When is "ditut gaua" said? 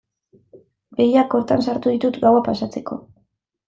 1.97-2.45